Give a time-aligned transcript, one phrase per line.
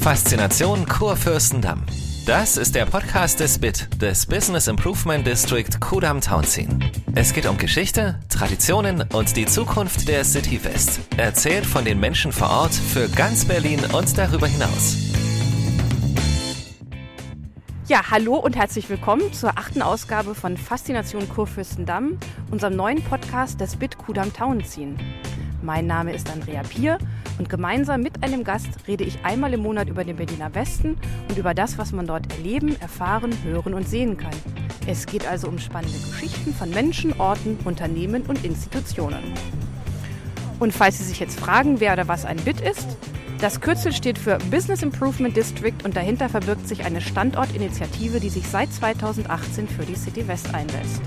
[0.00, 1.84] Faszination Kurfürstendamm.
[2.24, 6.82] Das ist der Podcast des BIT, des Business Improvement District Kudam Townsien.
[7.14, 11.00] Es geht um Geschichte, Traditionen und die Zukunft der City West.
[11.18, 14.96] Erzählt von den Menschen vor Ort für ganz Berlin und darüber hinaus.
[17.86, 22.18] Ja, hallo und herzlich willkommen zur achten Ausgabe von Faszination Kurfürstendamm,
[22.50, 24.98] unserem neuen Podcast des BIT Kudam Townsien.
[25.62, 26.96] Mein Name ist Andrea Pier
[27.40, 31.38] und gemeinsam mit einem Gast rede ich einmal im Monat über den Berliner Westen und
[31.38, 34.34] über das, was man dort erleben, erfahren, hören und sehen kann.
[34.86, 39.22] Es geht also um spannende Geschichten von Menschen, Orten, Unternehmen und Institutionen.
[40.58, 42.98] Und falls Sie sich jetzt fragen, wer oder was ein BIT ist,
[43.40, 48.46] das Kürzel steht für Business Improvement District und dahinter verbirgt sich eine Standortinitiative, die sich
[48.46, 51.00] seit 2018 für die City West einsetzt.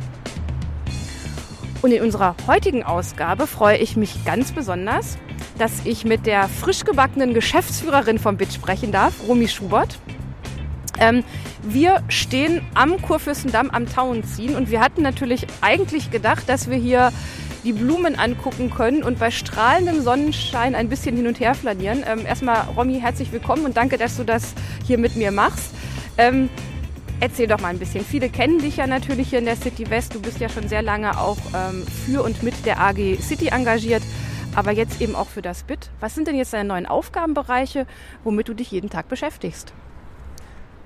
[1.83, 5.19] Und in unserer heutigen Ausgabe freue ich mich ganz besonders,
[5.57, 9.99] dass ich mit der frisch gebackenen Geschäftsführerin vom BIT sprechen darf, Romy Schubert.
[10.99, 11.23] Ähm,
[11.63, 17.11] wir stehen am Kurfürstendamm am Tauenziehen und wir hatten natürlich eigentlich gedacht, dass wir hier
[17.63, 22.03] die Blumen angucken können und bei strahlendem Sonnenschein ein bisschen hin und her flanieren.
[22.05, 24.53] Ähm, erstmal, Romy, herzlich willkommen und danke, dass du das
[24.85, 25.73] hier mit mir machst.
[26.17, 26.49] Ähm,
[27.19, 28.03] erzähl doch mal ein bisschen.
[28.03, 30.13] Viele kennen dich ja natürlich hier in der City West.
[30.13, 34.03] Du bist ja schon sehr lange auch ähm, für und mit der AG City engagiert
[34.55, 35.89] aber jetzt eben auch für das BIT.
[35.99, 37.87] Was sind denn jetzt deine neuen Aufgabenbereiche,
[38.23, 39.73] womit du dich jeden Tag beschäftigst?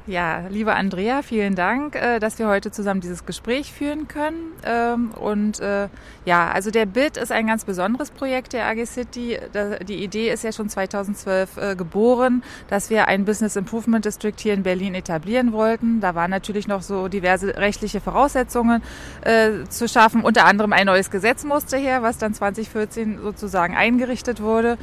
[0.08, 4.54] Ja, liebe Andrea, vielen Dank, äh, dass wir heute zusammen dieses Gespräch führen können.
[4.66, 5.90] Ähm, und äh,
[6.24, 9.38] ja, also der BIT ist ein ganz besonderes Projekt der AG City.
[9.86, 14.54] Die Idee ist ja schon 2012 äh, geboren, dass wir ein Business Improvement District hier
[14.54, 16.00] in Berlin etablieren wollten.
[16.00, 18.82] Da waren natürlich noch so diverse rechtliche Voraussetzungen
[19.70, 20.24] zu schaffen.
[20.24, 24.78] Unter anderem ein neues Gesetz musste her, was dann 2014 sozusagen eingerichtet wurde.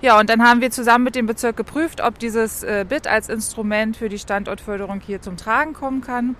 [0.00, 3.28] Ja, und dann haben wir zusammen mit dem Bezirk geprüft, ob dieses äh, BIT als
[3.28, 6.36] Instrument für die Standortförderung hier zum Tragen kommen kann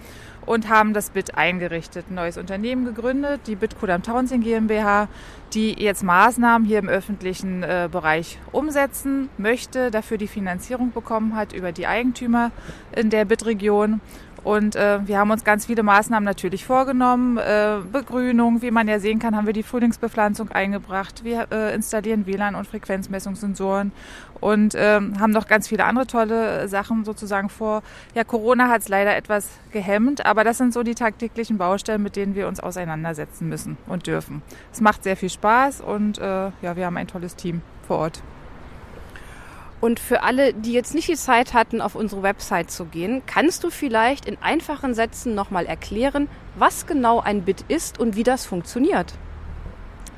[0.47, 5.09] und haben das BIT eingerichtet, ein neues Unternehmen gegründet, die BIT Kudam Townsend GmbH,
[5.55, 11.53] die jetzt Maßnahmen hier im öffentlichen äh, Bereich umsetzen möchte, dafür die Finanzierung bekommen hat
[11.53, 12.53] über die Eigentümer
[12.95, 14.01] in der BIT-Region
[14.49, 17.37] und äh, wir haben uns ganz viele Maßnahmen natürlich vorgenommen.
[17.37, 21.23] Äh, Begrünung, wie man ja sehen kann, haben wir die Frühlingsbepflanzung eingebracht.
[21.23, 23.93] Wir äh, installieren WLAN- und Frequenzmessungssensoren
[24.41, 27.83] und äh, haben noch ganz viele andere tolle Sachen sozusagen vor.
[28.15, 32.17] Ja, Corona hat es leider etwas gehemmt, aber das sind so die tagtäglichen Baustellen, mit
[32.17, 34.41] denen wir uns auseinandersetzen müssen und dürfen.
[34.73, 36.23] Es macht sehr viel Spaß und äh,
[36.63, 38.23] ja, wir haben ein tolles Team vor Ort.
[39.81, 43.63] Und für alle, die jetzt nicht die Zeit hatten, auf unsere Website zu gehen, kannst
[43.63, 48.45] du vielleicht in einfachen Sätzen nochmal erklären, was genau ein BIT ist und wie das
[48.45, 49.15] funktioniert?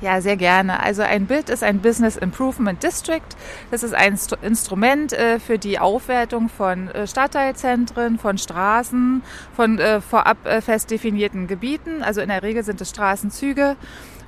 [0.01, 0.79] Ja, sehr gerne.
[0.81, 3.21] Also ein BIT ist ein Business Improvement District.
[3.69, 9.21] Das ist ein Instrument äh, für die Aufwertung von äh, Stadtteilzentren, von Straßen,
[9.55, 12.01] von äh, vorab fest definierten Gebieten.
[12.01, 13.75] Also in der Regel sind es Straßenzüge.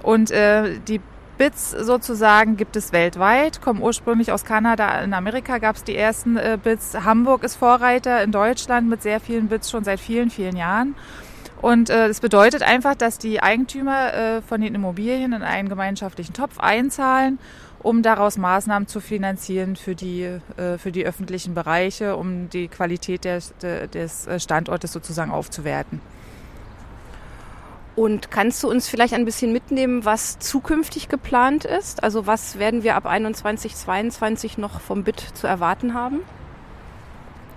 [0.03, 0.99] Und die
[1.43, 5.01] Bits sozusagen gibt es weltweit, kommen ursprünglich aus Kanada.
[5.01, 6.93] In Amerika gab es die ersten äh, Bits.
[6.93, 10.95] Hamburg ist Vorreiter in Deutschland mit sehr vielen Bits schon seit vielen, vielen Jahren.
[11.61, 16.31] Und äh, das bedeutet einfach, dass die Eigentümer äh, von den Immobilien in einen gemeinschaftlichen
[16.31, 17.39] Topf einzahlen,
[17.79, 23.25] um daraus Maßnahmen zu finanzieren für die, äh, für die öffentlichen Bereiche, um die Qualität
[23.25, 25.99] des, des Standortes sozusagen aufzuwerten.
[27.95, 32.03] Und kannst du uns vielleicht ein bisschen mitnehmen, was zukünftig geplant ist?
[32.03, 36.21] Also was werden wir ab 21, 22 noch vom BIT zu erwarten haben?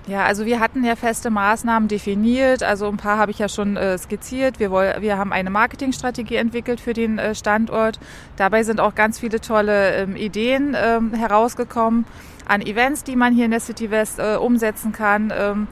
[0.07, 2.63] Ja, also wir hatten ja feste Maßnahmen definiert.
[2.63, 4.61] Also ein paar habe ich ja schon äh, skizziert.
[4.61, 7.99] Wir, wollen, wir haben eine Marketingstrategie entwickelt für den äh, Standort.
[8.37, 12.05] Dabei sind auch ganz viele tolle ähm, Ideen ähm, herausgekommen
[12.47, 15.33] an Events, die man hier in der City West äh, umsetzen kann.
[15.37, 15.67] Ähm,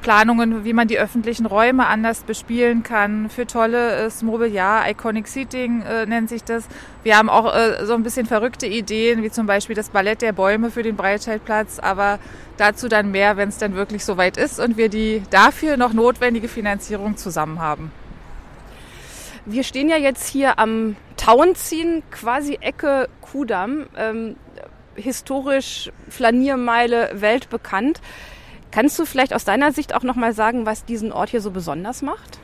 [0.00, 6.06] Planungen, wie man die öffentlichen Räume anders bespielen kann, für tolles Mobiliar, Iconic Seating äh,
[6.06, 6.64] nennt sich das.
[7.02, 10.32] Wir haben auch äh, so ein bisschen verrückte Ideen, wie zum Beispiel das Ballett der
[10.32, 12.18] Bäume für den Breitscheidplatz, aber
[12.56, 16.48] dazu dann mehr, wenn es dann wirklich soweit ist und wir die dafür noch notwendige
[16.48, 17.92] Finanzierung zusammen haben.
[19.46, 24.36] Wir stehen ja jetzt hier am Tauenziehen, quasi Ecke Kudamm, ähm,
[24.94, 28.00] historisch Flaniermeile weltbekannt.
[28.70, 32.02] Kannst du vielleicht aus deiner Sicht auch nochmal sagen, was diesen Ort hier so besonders
[32.02, 32.38] macht?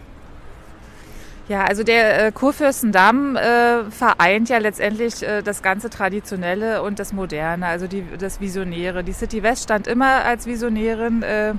[1.48, 7.12] Ja, also der äh, Kurfürstendamm äh, vereint ja letztendlich äh, das ganze Traditionelle und das
[7.12, 9.04] Moderne, also die, das Visionäre.
[9.04, 11.22] Die City West stand immer als Visionärin.
[11.22, 11.54] Äh,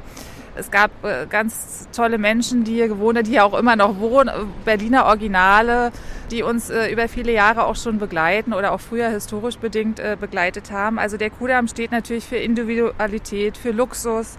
[0.57, 3.99] es gab äh, ganz tolle Menschen, die hier gewohnt haben, die hier auch immer noch
[3.99, 4.29] wohnen,
[4.65, 5.91] Berliner Originale,
[6.31, 10.17] die uns äh, über viele Jahre auch schon begleiten oder auch früher historisch bedingt äh,
[10.19, 10.99] begleitet haben.
[10.99, 14.37] Also der Kudamm steht natürlich für Individualität, für Luxus,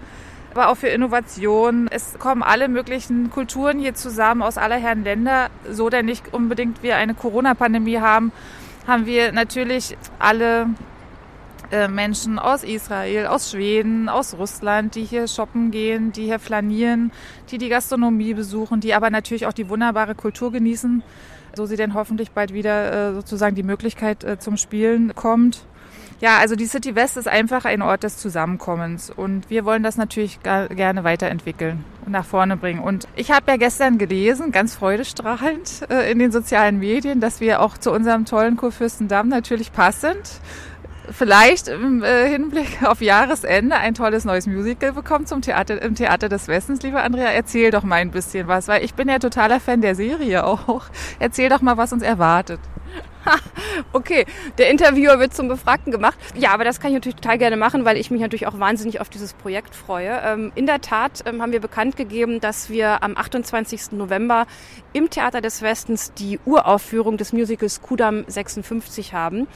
[0.51, 1.87] aber auch für Innovation.
[1.89, 5.49] Es kommen alle möglichen Kulturen hier zusammen aus aller Herren Länder.
[5.69, 8.31] So denn nicht unbedingt wir eine Corona-Pandemie haben,
[8.87, 10.67] haben wir natürlich alle
[11.87, 17.11] Menschen aus Israel, aus Schweden, aus Russland, die hier shoppen gehen, die hier flanieren,
[17.51, 21.03] die die Gastronomie besuchen, die aber natürlich auch die wunderbare Kultur genießen,
[21.55, 25.65] so sie denn hoffentlich bald wieder äh, sozusagen die Möglichkeit äh, zum Spielen kommt.
[26.21, 29.95] Ja, also die City West ist einfach ein Ort des Zusammenkommens und wir wollen das
[29.95, 32.81] natürlich gerne weiterentwickeln und nach vorne bringen.
[32.81, 37.77] Und ich habe ja gestern gelesen, ganz freudestrahlend in den sozialen Medien, dass wir auch
[37.77, 40.41] zu unserem tollen Kurfürstendamm natürlich passend
[41.11, 46.29] vielleicht im äh, Hinblick auf Jahresende ein tolles neues Musical bekommen zum Theater, im Theater
[46.29, 46.81] des Westens.
[46.81, 49.95] Liebe Andrea, erzähl doch mal ein bisschen was, weil ich bin ja totaler Fan der
[49.95, 50.85] Serie auch.
[51.19, 52.59] Erzähl doch mal, was uns erwartet.
[53.93, 54.25] okay,
[54.57, 56.17] der Interviewer wird zum Befragten gemacht.
[56.35, 59.01] Ja, aber das kann ich natürlich total gerne machen, weil ich mich natürlich auch wahnsinnig
[59.01, 60.21] auf dieses Projekt freue.
[60.23, 63.91] Ähm, in der Tat ähm, haben wir bekannt gegeben, dass wir am 28.
[63.91, 64.45] November
[64.93, 69.47] im Theater des Westens die Uraufführung des Musicals Kudam 56 haben.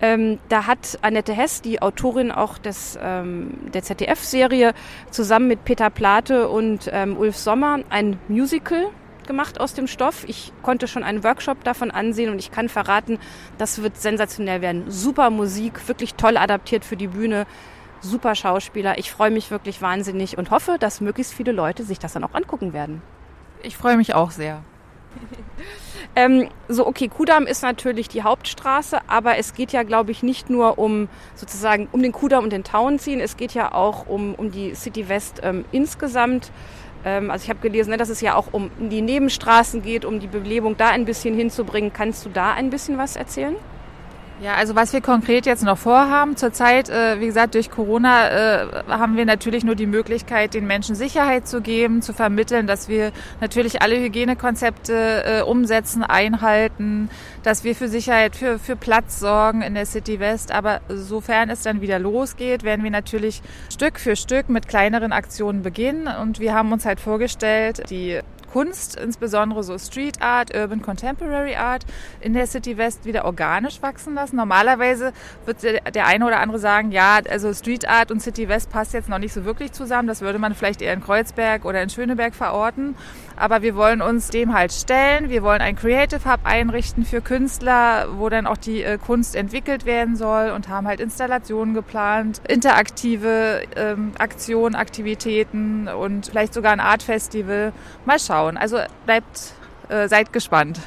[0.00, 4.74] Ähm, da hat Annette Hess, die Autorin auch des, ähm, der ZDF-Serie,
[5.10, 8.88] zusammen mit Peter Plate und ähm, Ulf Sommer ein Musical
[9.26, 10.24] gemacht aus dem Stoff.
[10.28, 13.18] Ich konnte schon einen Workshop davon ansehen und ich kann verraten,
[13.58, 14.90] das wird sensationell werden.
[14.90, 17.46] Super Musik, wirklich toll adaptiert für die Bühne.
[18.00, 18.98] Super Schauspieler.
[18.98, 22.34] Ich freue mich wirklich wahnsinnig und hoffe, dass möglichst viele Leute sich das dann auch
[22.34, 23.02] angucken werden.
[23.62, 24.62] Ich freue mich auch sehr.
[26.18, 30.48] Ähm, so, okay, Kudamm ist natürlich die Hauptstraße, aber es geht ja, glaube ich, nicht
[30.48, 34.50] nur um sozusagen um den Kudamm und den Townsien, es geht ja auch um, um
[34.50, 36.52] die City West ähm, insgesamt.
[37.04, 40.18] Ähm, also ich habe gelesen, ne, dass es ja auch um die Nebenstraßen geht, um
[40.18, 41.92] die Belebung da ein bisschen hinzubringen.
[41.92, 43.56] Kannst du da ein bisschen was erzählen?
[44.42, 48.66] Ja, also was wir konkret jetzt noch vorhaben, zurzeit, äh, wie gesagt, durch Corona äh,
[48.86, 53.12] haben wir natürlich nur die Möglichkeit, den Menschen Sicherheit zu geben, zu vermitteln, dass wir
[53.40, 57.08] natürlich alle Hygienekonzepte äh, umsetzen, einhalten,
[57.44, 60.52] dass wir für Sicherheit, für, für Platz sorgen in der City West.
[60.52, 63.40] Aber sofern es dann wieder losgeht, werden wir natürlich
[63.72, 66.08] Stück für Stück mit kleineren Aktionen beginnen.
[66.08, 68.20] Und wir haben uns halt vorgestellt, die
[68.56, 71.84] Kunst, insbesondere so Street Art, Urban Contemporary Art,
[72.22, 74.36] in der City West wieder organisch wachsen lassen.
[74.36, 75.12] Normalerweise
[75.44, 79.10] wird der eine oder andere sagen, ja, also Street Art und City West passt jetzt
[79.10, 80.08] noch nicht so wirklich zusammen.
[80.08, 82.94] Das würde man vielleicht eher in Kreuzberg oder in Schöneberg verorten.
[83.36, 85.28] Aber wir wollen uns dem halt stellen.
[85.28, 89.84] Wir wollen ein Creative Hub einrichten für Künstler, wo dann auch die äh, Kunst entwickelt
[89.84, 96.80] werden soll und haben halt Installationen geplant, interaktive ähm, Aktionen, Aktivitäten und vielleicht sogar ein
[96.80, 97.74] Art Festival.
[98.06, 98.45] Mal schauen.
[98.56, 99.54] Also bleibt,
[99.88, 100.80] äh, seid gespannt.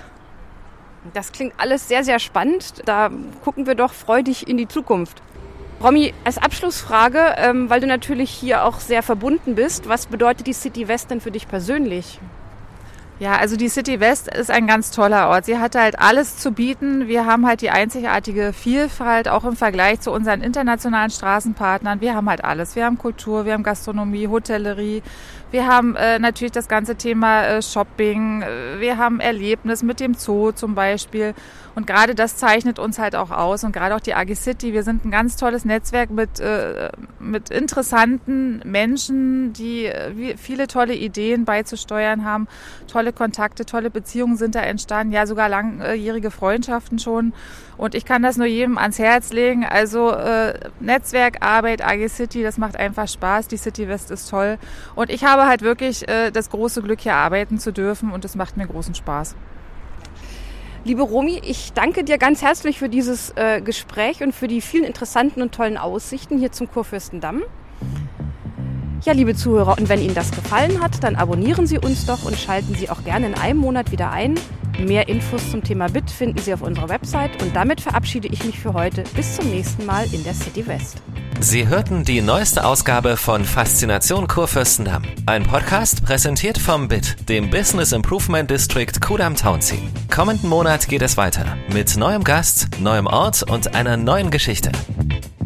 [1.14, 2.84] Das klingt alles sehr, sehr spannend.
[2.86, 3.10] Da
[3.44, 5.22] gucken wir doch freudig in die Zukunft.
[5.82, 10.54] Romy, als Abschlussfrage, ähm, weil du natürlich hier auch sehr verbunden bist, was bedeutet die
[10.54, 12.20] City West denn für dich persönlich?
[13.19, 15.44] Ja, also die City West ist ein ganz toller Ort.
[15.44, 17.10] Sie hat halt alles zu bieten.
[17.10, 22.00] Wir haben halt die einzigartige Vielfalt, auch im Vergleich zu unseren internationalen Straßenpartnern.
[22.00, 22.77] Wir haben halt alles.
[22.77, 25.04] Wir haben Kultur, wir haben Gastronomie, Hotellerie,
[25.51, 30.13] wir haben äh, natürlich das ganze Thema äh, Shopping, äh, wir haben Erlebnis mit dem
[30.13, 31.33] Zoo zum Beispiel.
[31.74, 34.74] Und gerade das zeichnet uns halt auch aus und gerade auch die AG City.
[34.74, 36.89] Wir sind ein ganz tolles Netzwerk mit, äh,
[37.19, 42.48] mit interessanten Menschen, die äh, viele tolle Ideen beizusteuern haben.
[42.88, 47.34] Tolle Kontakte, tolle Beziehungen sind da entstanden, ja sogar langjährige Freundschaften schon.
[47.78, 49.66] Und ich kann das nur jedem ans Herz legen.
[49.66, 53.48] Also äh, Netzwerkarbeit, AG City, das macht einfach Spaß.
[53.48, 54.58] Die City West ist toll.
[54.96, 58.36] Und ich habe halt wirklich äh, das große Glück, hier arbeiten zu dürfen und es
[58.36, 59.36] macht mir großen Spaß.
[60.86, 64.86] Liebe Romi, ich danke dir ganz herzlich für dieses äh, Gespräch und für die vielen
[64.86, 67.44] interessanten und tollen Aussichten hier zum Kurfürstendamm.
[69.06, 72.36] Ja, liebe Zuhörer, und wenn Ihnen das gefallen hat, dann abonnieren Sie uns doch und
[72.36, 74.36] schalten Sie auch gerne in einem Monat wieder ein.
[74.77, 78.60] Mehr Infos zum Thema BIT finden Sie auf unserer Website und damit verabschiede ich mich
[78.60, 79.03] für heute.
[79.15, 80.98] Bis zum nächsten Mal in der City West.
[81.39, 85.03] Sie hörten die neueste Ausgabe von Faszination Kurfürstendamm.
[85.25, 89.79] Ein Podcast präsentiert vom BIT, dem Business Improvement District Kudam Townsea.
[90.13, 94.72] Kommenden Monat geht es weiter mit neuem Gast, neuem Ort und einer neuen Geschichte.